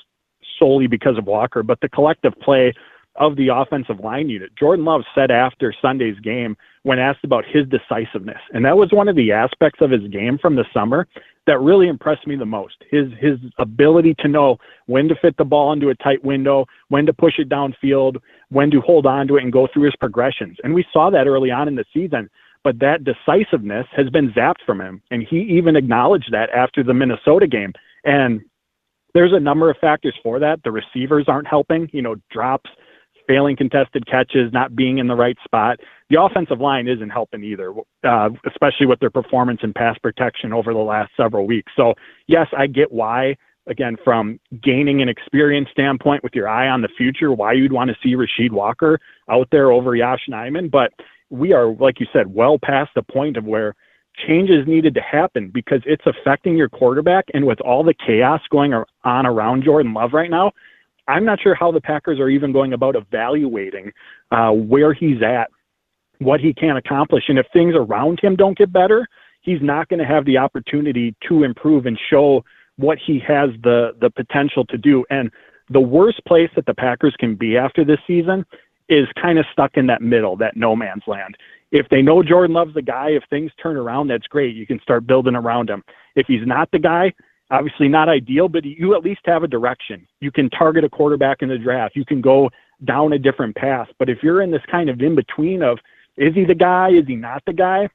solely 0.60 0.88
because 0.88 1.18
of 1.18 1.26
Walker, 1.26 1.64
but 1.64 1.80
the 1.82 1.90
collective 1.90 2.34
play 2.42 2.74
of 3.16 3.36
the 3.36 3.50
offensive 3.50 4.00
line 4.00 4.30
unit. 4.30 4.52
Jordan 4.58 4.86
Love 4.86 5.04
said 5.14 5.30
after 5.30 5.74
Sunday's 5.82 6.20
game 6.20 6.58
when 6.84 7.00
asked 7.00 7.24
about 7.24 7.46
his 7.46 7.66
decisiveness, 7.68 8.40
and 8.54 8.66
that 8.66 8.78
was 8.78 8.92
one 8.92 9.08
of 9.08 9.16
the 9.16 9.32
aspects 9.32 9.82
of 9.82 9.92
his 9.92 10.08
game 10.10 10.38
from 10.38 10.56
the 10.56 10.66
summer 10.74 11.08
that 11.46 11.60
really 11.60 11.88
impressed 11.88 12.26
me 12.26 12.36
the 12.36 12.46
most. 12.46 12.76
His 12.90 13.08
his 13.20 13.38
ability 13.58 14.16
to 14.20 14.28
know 14.28 14.58
when 14.88 15.08
to 15.10 15.16
fit 15.16 15.38
the 15.38 15.46
ball 15.46 15.74
into 15.74 15.90
a 15.90 15.96
tight 15.96 16.24
window, 16.24 16.66
when 16.90 17.06
to 17.06 17.14
push 17.14 17.38
it 17.38 17.50
downfield, 17.50 18.18
when 18.50 18.72
to 18.72 18.82
hold 18.82 19.06
on 19.06 19.28
to 19.28 19.38
it 19.38 19.44
and 19.44 19.52
go 19.52 19.68
through 19.72 19.84
his 19.84 19.96
progressions. 19.98 20.58
And 20.64 20.74
we 20.74 20.86
saw 20.92 21.10
that 21.10 21.28
early 21.28 21.52
on 21.52 21.68
in 21.68 21.76
the 21.76 21.86
season, 21.94 22.30
but 22.64 22.80
that 22.80 23.04
decisiveness 23.04 23.88
has 23.92 24.10
been 24.10 24.32
zapped 24.32 24.64
from 24.66 24.80
him, 24.82 25.02
and 25.12 25.24
he 25.30 25.42
even 25.42 25.76
acknowledged 25.76 26.32
that 26.32 26.50
after 26.52 26.84
the 26.84 26.94
Minnesota 26.94 27.48
game. 27.48 27.74
And 28.06 28.42
there's 29.14 29.34
a 29.34 29.40
number 29.40 29.70
of 29.70 29.78
factors 29.78 30.16
for 30.24 30.40
that. 30.40 30.64
The 30.64 30.72
receivers 30.72 31.26
aren't 31.28 31.48
helping, 31.48 31.90
you 31.94 32.02
know, 32.02 32.16
drops, 32.32 32.70
failing 33.28 33.56
contested 33.56 34.06
catches, 34.08 34.52
not 34.54 34.76
being 34.76 34.98
in 34.98 35.08
the 35.08 35.16
right 35.16 35.38
spot. 35.44 35.80
The 36.10 36.22
offensive 36.22 36.60
line 36.60 36.88
isn't 36.88 37.10
helping 37.10 37.44
either, 37.44 37.74
uh, 38.04 38.30
especially 38.46 38.86
with 38.86 39.00
their 39.00 39.10
performance 39.10 39.62
in 39.64 39.74
pass 39.74 39.98
protection 39.98 40.54
over 40.54 40.74
the 40.74 40.80
last 40.80 41.12
several 41.18 41.46
weeks. 41.48 41.72
So, 41.76 41.94
yes, 42.28 42.48
I 42.58 42.68
get 42.68 42.92
why, 42.92 43.36
again, 43.68 43.98
from 44.04 44.40
gaining 44.62 45.02
an 45.02 45.10
experience 45.10 45.70
standpoint 45.72 46.24
with 46.24 46.34
your 46.36 46.48
eye 46.48 46.68
on 46.68 46.82
the 46.82 46.90
future, 46.98 47.32
why 47.32 47.54
you'd 47.54 47.74
want 47.74 47.90
to 47.90 47.98
see 48.04 48.16
Rasheed 48.16 48.52
Walker 48.52 49.00
out 49.30 49.48
there 49.52 49.72
over 49.72 49.96
Yosh 49.96 50.28
Nijman. 50.30 50.70
But 50.70 50.92
we 51.30 51.54
are, 51.54 51.74
like 51.74 52.00
you 52.00 52.08
said, 52.14 52.34
well 52.34 52.60
past 52.60 52.92
the 52.96 53.04
point 53.04 53.38
of 53.38 53.46
where 53.46 53.74
changes 54.28 54.68
needed 54.68 54.94
to 54.94 55.02
happen 55.02 55.50
because 55.50 55.82
it's 55.86 56.06
affecting 56.06 56.56
your 56.56 56.70
quarterback. 56.70 57.26
And 57.34 57.46
with 57.46 57.60
all 57.62 57.84
the 57.84 57.96
chaos 57.96 58.42
going 58.52 58.74
on 59.04 59.26
around 59.26 59.64
Jordan 59.64 59.94
Love 59.94 60.14
right 60.14 60.30
now, 60.30 60.52
I'm 61.08 61.26
not 61.26 61.42
sure 61.42 61.56
how 61.56 61.72
the 61.72 61.82
Packers 61.82 62.20
are 62.20 62.30
even 62.30 62.52
going 62.52 62.74
about 62.74 62.96
evaluating 62.96 63.92
uh, 64.32 64.52
where 64.52 64.94
he's 64.94 65.22
at, 65.22 65.50
what 66.20 66.40
he 66.40 66.54
can 66.54 66.78
accomplish. 66.78 67.26
And 67.28 67.38
if 67.38 67.46
things 67.52 67.74
around 67.76 68.20
him 68.22 68.36
don't 68.36 68.58
get 68.58 68.72
better, 68.72 69.08
he's 69.42 69.62
not 69.62 69.90
going 69.90 70.00
to 70.00 70.06
have 70.06 70.26
the 70.26 70.38
opportunity 70.38 71.16
to 71.28 71.44
improve 71.44 71.86
and 71.86 72.00
show 72.10 72.44
what 72.78 72.98
he 73.06 73.20
has 73.28 73.50
the 73.62 73.92
the 74.00 74.10
potential 74.10 74.66
to 74.66 74.78
do. 74.78 75.06
And 75.10 75.32
the 75.70 75.82
worst 75.82 76.24
place 76.26 76.50
that 76.56 76.66
the 76.66 76.74
Packers 76.74 77.16
can 77.20 77.36
be 77.36 77.58
after 77.58 77.86
this 77.86 78.00
season 78.08 78.46
is 78.90 79.08
kind 79.22 79.40
of 79.40 79.46
stuck 79.52 79.72
in 79.76 79.88
that 79.88 80.02
middle, 80.02 80.36
that 80.38 80.58
no 80.58 80.76
man's 80.76 81.04
land 81.08 81.38
if 81.74 81.90
they 81.90 82.04
know 82.04 82.22
Jordan 82.22 82.56
Love's 82.56 82.76
the 82.76 82.84
guy, 82.84 83.10
if 83.10 83.24
things 83.32 83.52
turn 83.62 83.78
around, 83.78 84.08
that's 84.08 84.28
great. 84.28 84.56
You 84.56 84.68
can 84.68 84.80
start 84.82 85.08
building 85.08 85.36
around 85.36 85.72
him. 85.72 85.84
If 86.16 86.28
he's 86.28 86.46
not 86.46 86.70
the 86.72 86.78
guy, 86.78 87.12
obviously 87.54 87.88
not 87.88 88.10
ideal, 88.10 88.50
but 88.50 88.66
you 88.66 88.96
at 88.96 89.04
least 89.04 89.22
have 89.26 89.44
a 89.44 89.48
direction. 89.48 90.08
You 90.20 90.32
can 90.32 90.50
target 90.50 90.84
a 90.84 90.90
quarterback 90.90 91.42
in 91.42 91.50
the 91.50 91.58
draft. 91.58 91.96
You 91.96 92.04
can 92.04 92.20
go 92.20 92.50
down 92.84 93.14
a 93.14 93.20
different 93.20 93.56
path. 93.56 93.88
But 94.00 94.10
if 94.10 94.18
you're 94.24 94.42
in 94.42 94.52
this 94.52 94.64
kind 94.70 94.90
of 94.90 95.00
in 95.00 95.16
between 95.16 95.62
of 95.62 95.78
is 96.18 96.34
he 96.34 96.46
the 96.46 96.56
guy, 96.56 96.90
is 96.90 97.06
he 97.08 97.16
not 97.16 97.44
the 97.46 97.54
guy, 97.54 97.90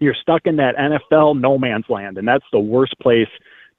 you're 0.00 0.14
stuck 0.14 0.42
in 0.44 0.56
that 0.56 0.76
NFL 0.76 1.40
no 1.40 1.58
man's 1.58 1.86
land. 1.88 2.18
And 2.18 2.28
that's 2.28 2.44
the 2.52 2.60
worst 2.60 2.94
place 3.00 3.28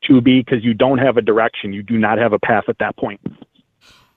to 0.08 0.22
be 0.22 0.42
because 0.42 0.64
you 0.64 0.74
don't 0.74 0.98
have 0.98 1.18
a 1.18 1.22
direction. 1.22 1.72
You 1.72 1.84
do 1.84 1.98
not 1.98 2.18
have 2.18 2.34
a 2.34 2.40
path 2.40 2.64
at 2.68 2.78
that 2.80 2.98
point. 2.98 3.22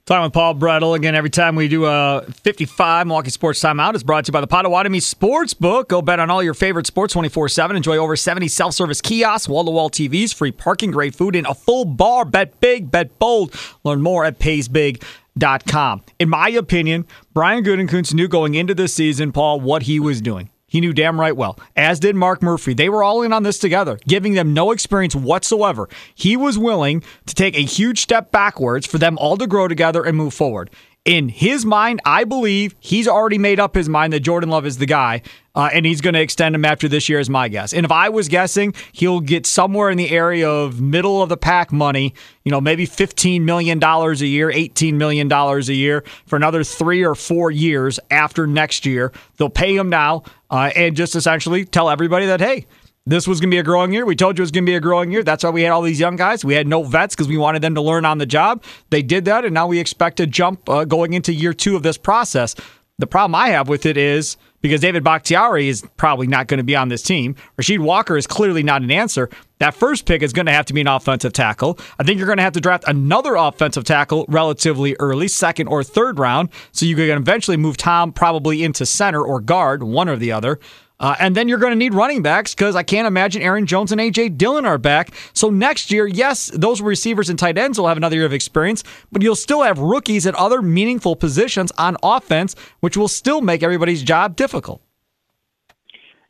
Talking 0.06 0.24
with 0.24 0.34
Paul 0.34 0.54
Bretl. 0.54 0.94
Again, 0.94 1.14
every 1.14 1.30
time 1.30 1.56
we 1.56 1.66
do 1.66 1.86
a 1.86 2.26
55 2.30 3.06
Milwaukee 3.06 3.30
Sports 3.30 3.62
Timeout, 3.62 3.94
it's 3.94 4.02
brought 4.02 4.26
to 4.26 4.28
you 4.28 4.32
by 4.34 4.42
the 4.42 4.46
Potawatomi 4.46 5.00
Sportsbook. 5.00 5.88
Go 5.88 6.02
bet 6.02 6.20
on 6.20 6.28
all 6.28 6.42
your 6.42 6.52
favorite 6.52 6.86
sports 6.86 7.14
24 7.14 7.48
7. 7.48 7.74
Enjoy 7.74 7.96
over 7.96 8.14
70 8.14 8.48
self 8.48 8.74
service 8.74 9.00
kiosks, 9.00 9.48
wall 9.48 9.64
to 9.64 9.70
wall 9.70 9.88
TVs, 9.88 10.34
free 10.34 10.52
parking, 10.52 10.90
great 10.90 11.14
food, 11.14 11.34
and 11.34 11.46
a 11.46 11.54
full 11.54 11.86
bar. 11.86 12.26
Bet 12.26 12.60
big, 12.60 12.90
bet 12.90 13.18
bold. 13.18 13.54
Learn 13.82 14.02
more 14.02 14.26
at 14.26 14.38
paysbig.com. 14.38 16.02
In 16.18 16.28
my 16.28 16.50
opinion, 16.50 17.06
Brian 17.32 17.64
Gutekunst 17.64 18.12
knew 18.12 18.28
going 18.28 18.54
into 18.54 18.74
this 18.74 18.92
season, 18.92 19.32
Paul, 19.32 19.60
what 19.60 19.84
he 19.84 19.98
was 19.98 20.20
doing. 20.20 20.50
He 20.74 20.80
knew 20.80 20.92
damn 20.92 21.20
right 21.20 21.36
well, 21.36 21.56
as 21.76 22.00
did 22.00 22.16
Mark 22.16 22.42
Murphy. 22.42 22.74
They 22.74 22.88
were 22.88 23.04
all 23.04 23.22
in 23.22 23.32
on 23.32 23.44
this 23.44 23.60
together, 23.60 23.96
giving 24.08 24.34
them 24.34 24.54
no 24.54 24.72
experience 24.72 25.14
whatsoever. 25.14 25.88
He 26.16 26.36
was 26.36 26.58
willing 26.58 27.04
to 27.26 27.34
take 27.36 27.56
a 27.56 27.62
huge 27.62 28.00
step 28.00 28.32
backwards 28.32 28.84
for 28.84 28.98
them 28.98 29.16
all 29.18 29.36
to 29.36 29.46
grow 29.46 29.68
together 29.68 30.02
and 30.02 30.16
move 30.16 30.34
forward 30.34 30.70
in 31.04 31.28
his 31.28 31.66
mind, 31.66 32.00
I 32.06 32.24
believe 32.24 32.74
he's 32.80 33.06
already 33.06 33.36
made 33.36 33.60
up 33.60 33.74
his 33.74 33.88
mind 33.88 34.12
that 34.14 34.20
Jordan 34.20 34.48
Love 34.48 34.64
is 34.64 34.78
the 34.78 34.86
guy, 34.86 35.20
uh, 35.54 35.68
and 35.72 35.84
he's 35.84 36.00
going 36.00 36.14
to 36.14 36.20
extend 36.20 36.54
him 36.54 36.64
after 36.64 36.88
this 36.88 37.08
year, 37.10 37.20
is 37.20 37.28
my 37.28 37.48
guess. 37.48 37.74
And 37.74 37.84
if 37.84 37.92
I 37.92 38.08
was 38.08 38.28
guessing, 38.28 38.74
he'll 38.92 39.20
get 39.20 39.44
somewhere 39.44 39.90
in 39.90 39.98
the 39.98 40.10
area 40.10 40.48
of 40.48 40.80
middle 40.80 41.22
of 41.22 41.28
the 41.28 41.36
pack 41.36 41.72
money, 41.72 42.14
you 42.42 42.50
know, 42.50 42.60
maybe 42.60 42.86
$15 42.86 43.42
million 43.42 43.82
a 43.82 44.12
year, 44.14 44.50
$18 44.50 44.94
million 44.94 45.30
a 45.30 45.58
year 45.72 46.04
for 46.26 46.36
another 46.36 46.64
three 46.64 47.04
or 47.04 47.14
four 47.14 47.50
years 47.50 48.00
after 48.10 48.46
next 48.46 48.86
year. 48.86 49.12
They'll 49.36 49.50
pay 49.50 49.76
him 49.76 49.90
now 49.90 50.22
uh, 50.50 50.70
and 50.74 50.96
just 50.96 51.14
essentially 51.14 51.66
tell 51.66 51.90
everybody 51.90 52.26
that, 52.26 52.40
hey, 52.40 52.66
this 53.06 53.26
was 53.26 53.38
going 53.38 53.50
to 53.50 53.54
be 53.54 53.58
a 53.58 53.62
growing 53.62 53.92
year. 53.92 54.06
We 54.06 54.16
told 54.16 54.38
you 54.38 54.42
it 54.42 54.44
was 54.44 54.50
going 54.50 54.64
to 54.64 54.70
be 54.70 54.76
a 54.76 54.80
growing 54.80 55.12
year. 55.12 55.22
That's 55.22 55.44
why 55.44 55.50
we 55.50 55.62
had 55.62 55.72
all 55.72 55.82
these 55.82 56.00
young 56.00 56.16
guys. 56.16 56.44
We 56.44 56.54
had 56.54 56.66
no 56.66 56.82
vets 56.82 57.14
because 57.14 57.28
we 57.28 57.36
wanted 57.36 57.60
them 57.60 57.74
to 57.74 57.82
learn 57.82 58.06
on 58.06 58.18
the 58.18 58.26
job. 58.26 58.64
They 58.88 59.02
did 59.02 59.26
that, 59.26 59.44
and 59.44 59.52
now 59.52 59.66
we 59.66 59.78
expect 59.78 60.16
to 60.18 60.26
jump 60.26 60.66
uh, 60.68 60.84
going 60.86 61.12
into 61.12 61.32
year 61.32 61.52
two 61.52 61.76
of 61.76 61.82
this 61.82 61.98
process. 61.98 62.54
The 62.98 63.06
problem 63.06 63.34
I 63.34 63.48
have 63.48 63.68
with 63.68 63.84
it 63.86 63.96
is 63.96 64.36
because 64.62 64.80
David 64.80 65.04
Bakhtiari 65.04 65.68
is 65.68 65.84
probably 65.96 66.26
not 66.26 66.46
going 66.46 66.58
to 66.58 66.64
be 66.64 66.76
on 66.76 66.88
this 66.88 67.02
team. 67.02 67.34
Rasheed 67.60 67.80
Walker 67.80 68.16
is 68.16 68.26
clearly 68.26 68.62
not 68.62 68.80
an 68.80 68.90
answer. 68.90 69.28
That 69.58 69.74
first 69.74 70.06
pick 70.06 70.22
is 70.22 70.32
going 70.32 70.46
to 70.46 70.52
have 70.52 70.64
to 70.66 70.72
be 70.72 70.80
an 70.80 70.86
offensive 70.86 71.34
tackle. 71.34 71.78
I 71.98 72.04
think 72.04 72.18
you're 72.18 72.26
going 72.26 72.38
to 72.38 72.44
have 72.44 72.52
to 72.54 72.60
draft 72.60 72.84
another 72.86 73.34
offensive 73.34 73.84
tackle 73.84 74.24
relatively 74.28 74.96
early, 74.98 75.28
second 75.28 75.66
or 75.66 75.84
third 75.84 76.18
round, 76.18 76.48
so 76.72 76.86
you 76.86 76.96
can 76.96 77.10
eventually 77.10 77.56
move 77.58 77.76
Tom 77.76 78.12
probably 78.12 78.64
into 78.64 78.86
center 78.86 79.22
or 79.22 79.40
guard, 79.40 79.82
one 79.82 80.08
or 80.08 80.16
the 80.16 80.32
other. 80.32 80.58
Uh, 81.00 81.16
and 81.18 81.34
then 81.34 81.48
you're 81.48 81.58
going 81.58 81.72
to 81.72 81.76
need 81.76 81.92
running 81.92 82.22
backs 82.22 82.54
because 82.54 82.76
I 82.76 82.82
can't 82.82 83.06
imagine 83.06 83.42
Aaron 83.42 83.66
Jones 83.66 83.90
and 83.90 84.00
A.J. 84.00 84.30
Dillon 84.30 84.64
are 84.64 84.78
back. 84.78 85.12
So 85.32 85.50
next 85.50 85.90
year, 85.90 86.06
yes, 86.06 86.50
those 86.54 86.80
receivers 86.80 87.28
and 87.28 87.38
tight 87.38 87.58
ends 87.58 87.78
will 87.78 87.88
have 87.88 87.96
another 87.96 88.16
year 88.16 88.26
of 88.26 88.32
experience, 88.32 88.84
but 89.10 89.20
you'll 89.20 89.34
still 89.34 89.62
have 89.62 89.78
rookies 89.78 90.26
at 90.26 90.34
other 90.36 90.62
meaningful 90.62 91.16
positions 91.16 91.72
on 91.78 91.96
offense, 92.02 92.54
which 92.80 92.96
will 92.96 93.08
still 93.08 93.40
make 93.40 93.62
everybody's 93.62 94.02
job 94.02 94.36
difficult. 94.36 94.80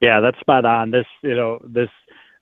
Yeah, 0.01 0.21
that's 0.21 0.39
spot 0.41 0.65
on. 0.65 0.91
This, 0.91 1.07
you 1.23 1.37
know, 1.37 1.61
this 1.65 1.89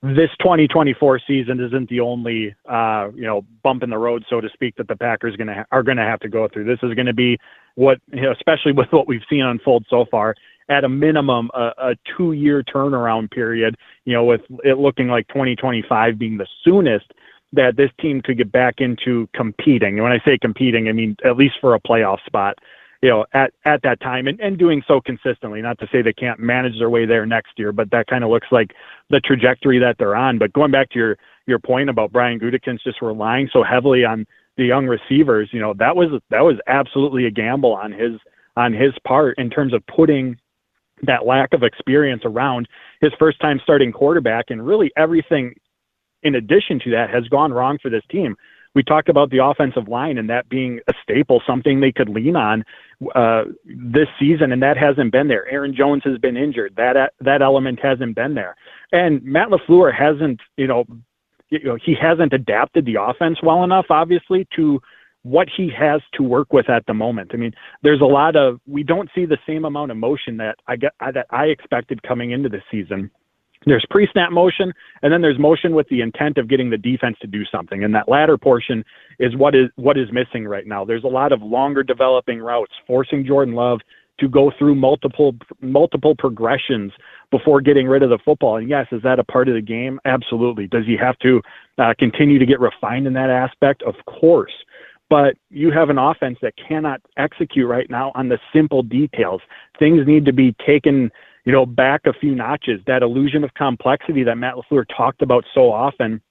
this 0.02 0.30
2024 0.40 1.20
season 1.28 1.60
isn't 1.60 1.88
the 1.88 2.00
only 2.00 2.54
uh, 2.68 3.08
you 3.14 3.22
know 3.22 3.44
bump 3.62 3.84
in 3.84 3.90
the 3.90 3.98
road, 3.98 4.24
so 4.28 4.40
to 4.40 4.48
speak, 4.52 4.74
that 4.76 4.88
the 4.88 4.96
Packers 4.96 5.36
gonna 5.36 5.54
ha- 5.54 5.64
are 5.70 5.84
going 5.84 5.96
to 5.96 6.02
have 6.02 6.18
to 6.20 6.28
go 6.28 6.48
through. 6.48 6.64
This 6.64 6.80
is 6.82 6.94
going 6.94 7.06
to 7.06 7.14
be 7.14 7.38
what, 7.74 7.98
you 8.12 8.22
know, 8.22 8.32
especially 8.32 8.72
with 8.72 8.88
what 8.90 9.06
we've 9.06 9.22
seen 9.30 9.42
unfold 9.42 9.86
so 9.88 10.04
far, 10.10 10.34
at 10.72 10.84
a 10.84 10.88
minimum 10.88 11.50
a, 11.54 11.72
a 11.78 11.94
two 12.16 12.32
year 12.32 12.62
turnaround 12.62 13.30
period, 13.30 13.76
you 14.04 14.14
know, 14.14 14.24
with 14.24 14.40
it 14.64 14.78
looking 14.78 15.08
like 15.08 15.28
2025 15.28 16.18
being 16.18 16.38
the 16.38 16.46
soonest 16.64 17.12
that 17.52 17.76
this 17.76 17.90
team 18.00 18.22
could 18.22 18.38
get 18.38 18.50
back 18.50 18.76
into 18.78 19.28
competing. 19.34 19.94
And 19.94 20.02
when 20.02 20.12
I 20.12 20.18
say 20.24 20.38
competing, 20.40 20.88
I 20.88 20.92
mean 20.92 21.16
at 21.24 21.36
least 21.36 21.56
for 21.60 21.74
a 21.74 21.80
playoff 21.80 22.24
spot, 22.24 22.56
you 23.02 23.10
know, 23.10 23.26
at, 23.34 23.52
at 23.66 23.82
that 23.82 24.00
time 24.00 24.26
and, 24.26 24.40
and 24.40 24.58
doing 24.58 24.82
so 24.88 25.00
consistently. 25.00 25.60
Not 25.60 25.78
to 25.80 25.88
say 25.92 26.00
they 26.00 26.14
can't 26.14 26.40
manage 26.40 26.78
their 26.78 26.88
way 26.88 27.04
there 27.04 27.26
next 27.26 27.58
year, 27.58 27.70
but 27.72 27.90
that 27.90 28.06
kind 28.06 28.24
of 28.24 28.30
looks 28.30 28.48
like 28.50 28.72
the 29.10 29.20
trajectory 29.20 29.78
that 29.78 29.96
they're 29.98 30.16
on. 30.16 30.38
But 30.38 30.54
going 30.54 30.70
back 30.70 30.88
to 30.90 30.98
your 30.98 31.18
your 31.46 31.58
point 31.58 31.90
about 31.90 32.12
Brian 32.12 32.40
Gutekunst 32.40 32.84
just 32.84 33.02
relying 33.02 33.50
so 33.52 33.62
heavily 33.62 34.04
on 34.04 34.24
the 34.56 34.64
young 34.64 34.86
receivers, 34.86 35.50
you 35.52 35.60
know, 35.60 35.74
that 35.74 35.96
was 35.96 36.08
that 36.30 36.40
was 36.40 36.56
absolutely 36.66 37.26
a 37.26 37.30
gamble 37.30 37.74
on 37.74 37.92
his 37.92 38.12
on 38.56 38.72
his 38.72 38.92
part 39.06 39.38
in 39.38 39.50
terms 39.50 39.74
of 39.74 39.82
putting 39.86 40.36
that 41.02 41.26
lack 41.26 41.52
of 41.52 41.62
experience 41.62 42.22
around 42.24 42.68
his 43.00 43.12
first 43.18 43.40
time 43.40 43.60
starting 43.62 43.92
quarterback 43.92 44.46
and 44.50 44.64
really 44.66 44.90
everything 44.96 45.54
in 46.22 46.36
addition 46.36 46.78
to 46.84 46.90
that 46.90 47.10
has 47.10 47.26
gone 47.28 47.52
wrong 47.52 47.78
for 47.82 47.90
this 47.90 48.04
team. 48.10 48.36
we 48.74 48.82
talked 48.82 49.08
about 49.08 49.30
the 49.30 49.44
offensive 49.44 49.88
line 49.88 50.16
and 50.16 50.30
that 50.30 50.48
being 50.48 50.80
a 50.88 50.92
staple, 51.02 51.42
something 51.46 51.80
they 51.80 51.92
could 51.92 52.08
lean 52.08 52.36
on 52.36 52.64
uh, 53.14 53.42
this 53.66 54.08
season, 54.18 54.52
and 54.52 54.62
that 54.62 54.78
hasn't 54.78 55.12
been 55.12 55.28
there. 55.28 55.46
Aaron 55.50 55.74
Jones 55.76 56.02
has 56.04 56.18
been 56.18 56.36
injured. 56.36 56.74
That 56.76 57.12
that 57.20 57.42
element 57.42 57.80
hasn't 57.82 58.14
been 58.14 58.34
there, 58.34 58.56
and 58.92 59.22
Matt 59.22 59.48
LaFleur 59.48 59.92
hasn't, 59.94 60.40
you 60.56 60.66
know, 60.66 60.84
you 61.50 61.64
know, 61.64 61.76
he 61.84 61.94
hasn't 62.00 62.32
adapted 62.32 62.86
the 62.86 62.96
offense 63.00 63.38
well 63.42 63.62
enough, 63.62 63.86
obviously, 63.90 64.46
to 64.56 64.80
what 65.22 65.48
he 65.56 65.70
has 65.76 66.00
to 66.14 66.22
work 66.22 66.52
with 66.52 66.68
at 66.68 66.84
the 66.86 66.94
moment. 66.94 67.30
I 67.32 67.36
mean, 67.36 67.52
there's 67.82 68.00
a 68.00 68.06
lot 68.06 68.36
of 68.36 68.60
we 68.66 68.82
don't 68.82 69.08
see 69.14 69.24
the 69.24 69.38
same 69.46 69.64
amount 69.64 69.90
of 69.90 69.96
motion 69.96 70.36
that 70.38 70.56
I 70.66 70.76
get 70.76 70.92
that 71.00 71.26
I 71.30 71.46
expected 71.46 72.02
coming 72.02 72.32
into 72.32 72.48
the 72.48 72.60
season. 72.70 73.10
There's 73.64 73.86
pre-snap 73.90 74.32
motion, 74.32 74.72
and 75.02 75.12
then 75.12 75.22
there's 75.22 75.38
motion 75.38 75.72
with 75.72 75.88
the 75.88 76.00
intent 76.00 76.36
of 76.36 76.48
getting 76.48 76.68
the 76.68 76.76
defense 76.76 77.16
to 77.20 77.28
do 77.28 77.44
something. 77.44 77.84
And 77.84 77.94
that 77.94 78.08
latter 78.08 78.36
portion 78.36 78.84
is 79.20 79.36
what 79.36 79.54
is 79.54 79.68
what 79.76 79.96
is 79.96 80.08
missing 80.12 80.46
right 80.46 80.66
now. 80.66 80.84
There's 80.84 81.04
a 81.04 81.08
lot 81.08 81.32
of 81.32 81.42
longer 81.42 81.84
developing 81.84 82.40
routes, 82.40 82.72
forcing 82.86 83.24
Jordan 83.24 83.54
Love 83.54 83.78
to 84.18 84.28
go 84.28 84.52
through 84.58 84.74
multiple 84.74 85.34
multiple 85.60 86.14
progressions 86.16 86.92
before 87.30 87.60
getting 87.60 87.86
rid 87.86 88.02
of 88.02 88.10
the 88.10 88.18
football. 88.24 88.56
And 88.56 88.68
yes, 88.68 88.86
is 88.92 89.02
that 89.02 89.18
a 89.18 89.24
part 89.24 89.48
of 89.48 89.54
the 89.54 89.62
game? 89.62 90.00
Absolutely. 90.04 90.66
Does 90.66 90.84
he 90.86 90.96
have 90.96 91.18
to 91.20 91.40
uh, 91.78 91.94
continue 91.98 92.38
to 92.38 92.46
get 92.46 92.60
refined 92.60 93.06
in 93.06 93.12
that 93.14 93.30
aspect? 93.30 93.82
Of 93.82 93.94
course. 94.06 94.52
But 95.12 95.36
you 95.50 95.70
have 95.70 95.90
an 95.90 95.98
offense 95.98 96.38
that 96.40 96.54
cannot 96.56 97.02
execute 97.18 97.68
right 97.68 97.90
now 97.90 98.12
on 98.14 98.30
the 98.30 98.38
simple 98.50 98.82
details. 98.82 99.42
Things 99.78 100.06
need 100.06 100.24
to 100.24 100.32
be 100.32 100.56
taken 100.66 101.10
you 101.44 101.52
know, 101.52 101.66
back 101.66 102.06
a 102.06 102.14
few 102.14 102.34
notches. 102.34 102.80
That 102.86 103.02
illusion 103.02 103.44
of 103.44 103.52
complexity 103.52 104.24
that 104.24 104.38
Matt 104.38 104.54
LaFleur 104.54 104.86
talked 104.96 105.20
about 105.20 105.44
so 105.54 105.70
often 105.70 106.22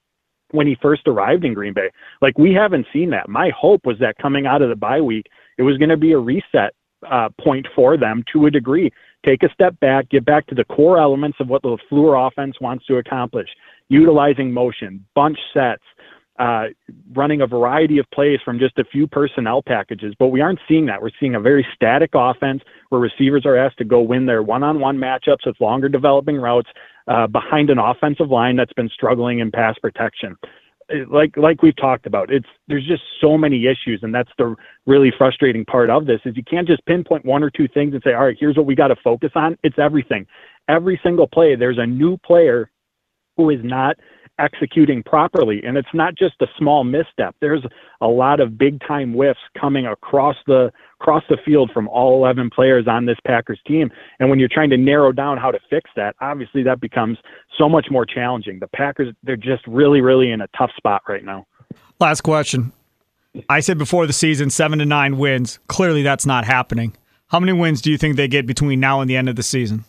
when 0.50 0.66
he 0.66 0.76
first 0.82 1.04
arrived 1.06 1.46
in 1.46 1.54
Green 1.54 1.74
Bay. 1.74 1.92
Like 2.24 2.40
we 2.40 2.56
haven't 2.56 2.88
seen 2.92 3.12
that. 3.12 3.30
My 3.30 3.52
hope 3.56 3.82
was 3.86 4.00
that 4.00 4.18
coming 4.18 4.48
out 4.48 4.64
of 4.64 4.70
the 4.70 4.76
bye 4.76 5.00
week, 5.00 5.28
it 5.60 5.62
was 5.62 5.78
going 5.78 5.90
to 5.90 5.98
be 5.98 6.14
a 6.14 6.18
reset 6.18 6.74
uh, 7.08 7.30
point 7.40 7.68
for 7.76 7.98
them 7.98 8.24
to 8.34 8.48
a 8.48 8.52
degree. 8.52 8.92
Take 9.24 9.44
a 9.44 9.54
step 9.54 9.80
back, 9.80 10.10
get 10.10 10.26
back 10.26 10.48
to 10.48 10.56
the 10.56 10.66
core 10.66 10.98
elements 10.98 11.38
of 11.40 11.50
what 11.50 11.62
the 11.62 11.78
LaFleur 11.92 12.28
offense 12.28 12.56
wants 12.60 12.88
to 12.88 12.98
accomplish, 12.98 13.50
utilizing 13.90 14.52
motion, 14.52 15.06
bunch 15.14 15.38
sets, 15.54 15.84
uh, 16.42 16.70
running 17.14 17.42
a 17.42 17.48
variety 17.48 18.00
of 18.00 18.06
plays 18.12 18.40
from 18.44 18.58
just 18.58 18.76
a 18.80 18.84
few 18.84 19.06
personnel 19.06 19.62
packages, 19.62 20.16
but 20.18 20.30
we 20.30 20.42
aren't 20.42 20.60
seeing 20.68 20.88
that. 20.88 21.00
We're 21.00 21.12
seeing 21.20 21.36
a 21.36 21.40
very 21.40 21.66
static 21.76 22.10
offense 22.16 22.64
where 22.90 23.00
receivers 23.00 23.46
are 23.46 23.56
asked 23.56 23.78
to 23.78 23.86
go 23.86 24.02
win 24.02 24.26
their 24.26 24.42
one-on-one 24.42 24.98
matchups 24.98 25.46
with 25.46 25.56
longer 25.62 25.88
developing 25.88 26.38
routes 26.38 26.70
uh, 27.08 27.28
behind 27.28 27.70
an 27.70 27.78
offensive 27.78 28.32
line 28.32 28.56
that's 28.56 28.74
been 28.74 28.90
struggling 28.90 29.38
in 29.38 29.52
pass 29.52 29.76
protection. 29.84 30.36
Like 31.10 31.38
like 31.38 31.62
we've 31.62 31.76
talked 31.76 32.08
about, 32.08 32.34
it's 32.34 32.50
there's 32.68 32.88
just 32.88 33.04
so 33.22 33.38
many 33.38 33.68
issues, 33.68 34.00
and 34.02 34.14
that's 34.14 34.32
the 34.40 34.56
really 34.88 35.14
frustrating 35.16 35.64
part 35.64 35.92
of 35.92 36.08
this 36.08 36.20
is 36.26 36.36
you 36.36 36.44
can't 36.44 36.68
just 36.68 36.84
pinpoint 36.86 37.24
one 37.24 37.44
or 37.44 37.52
two 37.52 37.68
things 37.72 37.94
and 37.94 38.02
say, 38.04 38.14
all 38.14 38.26
right, 38.26 38.36
here's 38.38 38.58
what 38.58 38.66
we 38.66 38.76
got 38.76 38.88
to 38.88 38.98
focus 39.04 39.32
on. 39.36 39.58
It's 39.64 39.78
everything. 39.78 40.26
Every 40.68 41.00
single 41.04 41.28
play, 41.28 41.56
there's 41.56 41.78
a 41.78 41.86
new 41.86 42.18
player 42.18 42.72
who 43.38 43.52
is 43.52 43.60
not 43.64 43.96
executing 44.42 45.04
properly. 45.04 45.62
And 45.64 45.78
it's 45.78 45.94
not 45.94 46.16
just 46.16 46.36
a 46.42 46.48
small 46.58 46.84
misstep. 46.84 47.36
There's 47.40 47.64
a 48.02 48.08
lot 48.08 48.40
of 48.40 48.58
big 48.58 48.80
time 48.88 49.14
whiffs 49.14 49.40
coming 49.60 49.86
across 49.86 50.36
the 50.48 50.72
across 51.00 51.24
the 51.30 51.38
field 51.44 51.72
from 51.74 51.88
all 51.88 52.16
11 52.18 52.50
players 52.54 52.88
on 52.88 53.06
this 53.06 53.18
Packers 53.26 53.60
team. 53.66 53.90
And 54.20 54.30
when 54.30 54.40
you're 54.40 54.50
trying 54.52 54.70
to 54.70 54.78
narrow 54.78 55.12
down 55.12 55.38
how 55.38 55.52
to 55.52 55.60
fix 55.70 55.90
that, 55.96 56.16
obviously 56.22 56.64
that 56.64 56.80
becomes 56.80 57.18
so 57.58 57.68
much 57.68 57.88
more 57.90 58.06
challenging. 58.06 58.60
The 58.60 58.68
Packers 58.68 59.14
they're 59.24 59.36
just 59.36 59.66
really 59.68 60.02
really 60.02 60.32
in 60.32 60.42
a 60.42 60.48
tough 60.58 60.72
spot 60.76 61.04
right 61.08 61.24
now. 61.24 61.46
Last 62.00 62.22
question. 62.22 62.72
I 63.48 63.62
said 63.62 63.78
before 63.78 64.08
the 64.08 64.14
season 64.14 64.50
7 64.50 64.80
to 64.80 64.86
9 64.86 65.18
wins. 65.18 65.60
Clearly 65.68 66.04
that's 66.04 66.26
not 66.26 66.44
happening. 66.44 66.98
How 67.28 67.40
many 67.40 67.54
wins 67.54 67.82
do 67.82 67.90
you 67.90 67.98
think 67.98 68.18
they 68.18 68.28
get 68.28 68.46
between 68.46 68.82
now 68.82 69.00
and 69.00 69.10
the 69.10 69.16
end 69.16 69.30
of 69.30 69.38
the 69.38 69.44
season? 69.44 69.86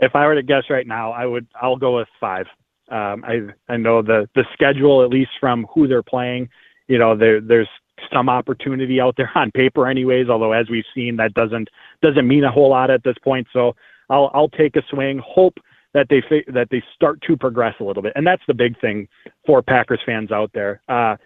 If 0.00 0.14
I 0.14 0.26
were 0.26 0.34
to 0.34 0.42
guess 0.42 0.64
right 0.70 0.86
now, 0.86 1.12
I 1.12 1.26
would 1.26 1.46
I'll 1.60 1.76
go 1.76 1.96
with 1.98 2.08
5. 2.20 2.46
Um, 2.90 3.24
I 3.24 3.40
I 3.68 3.76
know 3.76 4.02
the 4.02 4.28
the 4.34 4.44
schedule, 4.52 5.04
at 5.04 5.10
least 5.10 5.30
from 5.40 5.66
who 5.74 5.86
they're 5.86 6.02
playing. 6.02 6.48
You 6.86 6.98
know, 6.98 7.16
there 7.16 7.40
there's 7.40 7.68
some 8.12 8.28
opportunity 8.28 9.00
out 9.00 9.14
there 9.16 9.30
on 9.34 9.50
paper, 9.50 9.86
anyways. 9.86 10.28
Although, 10.28 10.52
as 10.52 10.68
we've 10.70 10.84
seen, 10.94 11.16
that 11.16 11.34
doesn't 11.34 11.68
doesn't 12.02 12.26
mean 12.26 12.44
a 12.44 12.50
whole 12.50 12.70
lot 12.70 12.90
at 12.90 13.02
this 13.04 13.16
point. 13.22 13.46
So 13.52 13.74
I'll 14.10 14.30
I'll 14.34 14.48
take 14.48 14.76
a 14.76 14.82
swing. 14.90 15.20
Hope 15.24 15.58
that 15.94 16.06
they 16.08 16.22
that 16.52 16.68
they 16.70 16.82
start 16.94 17.20
to 17.22 17.36
progress 17.36 17.74
a 17.80 17.84
little 17.84 18.02
bit, 18.02 18.12
and 18.14 18.26
that's 18.26 18.42
the 18.46 18.54
big 18.54 18.78
thing 18.80 19.08
for 19.46 19.62
Packers 19.62 20.00
fans 20.04 20.32
out 20.32 20.50
there. 20.52 20.82
Uh, 20.88 21.16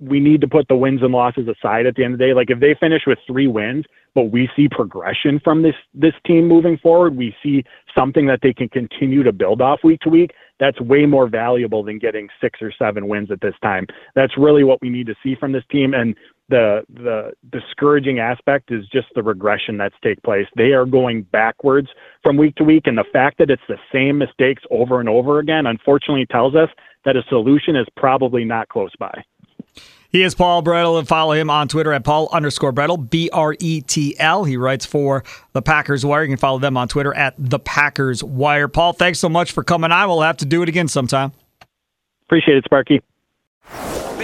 we 0.00 0.20
need 0.20 0.40
to 0.40 0.48
put 0.48 0.66
the 0.68 0.76
wins 0.76 1.02
and 1.02 1.12
losses 1.12 1.46
aside 1.48 1.86
at 1.86 1.94
the 1.94 2.04
end 2.04 2.14
of 2.14 2.18
the 2.18 2.26
day. 2.26 2.34
Like 2.34 2.50
if 2.50 2.60
they 2.60 2.74
finish 2.78 3.02
with 3.06 3.18
three 3.26 3.46
wins, 3.46 3.84
but 4.14 4.24
we 4.24 4.48
see 4.56 4.68
progression 4.68 5.40
from 5.44 5.62
this 5.62 5.74
this 5.94 6.14
team 6.26 6.48
moving 6.48 6.78
forward, 6.78 7.16
we 7.16 7.34
see 7.42 7.64
something 7.96 8.26
that 8.26 8.40
they 8.42 8.52
can 8.52 8.68
continue 8.68 9.22
to 9.22 9.32
build 9.32 9.60
off 9.60 9.80
week 9.84 10.00
to 10.00 10.08
week 10.08 10.32
that's 10.60 10.80
way 10.80 11.06
more 11.06 11.26
valuable 11.26 11.82
than 11.82 11.98
getting 11.98 12.28
six 12.40 12.60
or 12.62 12.70
seven 12.78 13.08
wins 13.08 13.30
at 13.30 13.40
this 13.40 13.54
time. 13.62 13.86
That's 14.14 14.36
really 14.36 14.62
what 14.62 14.80
we 14.82 14.90
need 14.90 15.06
to 15.06 15.14
see 15.22 15.34
from 15.34 15.52
this 15.52 15.64
team. 15.70 15.94
And 15.94 16.14
the 16.50 16.82
the 16.92 17.32
discouraging 17.50 18.18
aspect 18.18 18.70
is 18.70 18.86
just 18.92 19.08
the 19.14 19.22
regression 19.22 19.78
that's 19.78 19.94
take 20.04 20.22
place. 20.22 20.46
They 20.56 20.72
are 20.72 20.84
going 20.84 21.22
backwards 21.22 21.88
from 22.22 22.36
week 22.36 22.54
to 22.56 22.64
week, 22.64 22.86
and 22.86 22.98
the 22.98 23.04
fact 23.12 23.38
that 23.38 23.50
it's 23.50 23.62
the 23.68 23.78
same 23.92 24.18
mistakes 24.18 24.62
over 24.70 25.00
and 25.00 25.08
over 25.08 25.38
again, 25.38 25.66
unfortunately, 25.66 26.26
tells 26.30 26.54
us 26.54 26.68
that 27.04 27.16
a 27.16 27.22
solution 27.28 27.74
is 27.76 27.86
probably 27.96 28.44
not 28.44 28.68
close 28.68 28.92
by. 28.98 29.24
He 30.10 30.24
is 30.24 30.34
Paul 30.34 30.62
Bretl, 30.62 30.98
and 30.98 31.06
follow 31.06 31.32
him 31.32 31.50
on 31.50 31.68
Twitter 31.68 31.92
at 31.92 32.02
Paul 32.02 32.28
underscore 32.32 32.72
Bretl, 32.72 33.08
B 33.08 33.30
R 33.32 33.54
E 33.60 33.80
T 33.80 34.16
L. 34.18 34.44
He 34.44 34.56
writes 34.56 34.84
for 34.84 35.22
the 35.52 35.62
Packers 35.62 36.04
Wire. 36.04 36.22
You 36.22 36.28
can 36.30 36.36
follow 36.36 36.58
them 36.58 36.76
on 36.76 36.88
Twitter 36.88 37.14
at 37.14 37.34
the 37.38 37.60
Packers 37.60 38.22
Wire. 38.24 38.66
Paul, 38.66 38.92
thanks 38.92 39.20
so 39.20 39.28
much 39.28 39.52
for 39.52 39.62
coming 39.62 39.92
on. 39.92 40.08
We'll 40.08 40.22
have 40.22 40.38
to 40.38 40.46
do 40.46 40.62
it 40.62 40.68
again 40.68 40.88
sometime. 40.88 41.32
Appreciate 42.26 42.56
it, 42.56 42.64
Sparky. 42.64 43.00